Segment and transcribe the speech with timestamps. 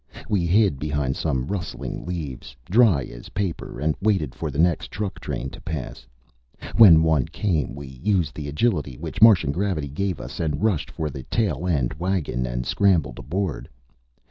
[0.27, 5.19] We hid behind some rustling leaves, dry as paper, and waited for the next truck
[5.19, 6.07] train to pass.
[6.75, 11.11] When one came, we used the agility which Martian gravity gave us and rushed for
[11.11, 13.69] the tail end wagon and scrambled aboard.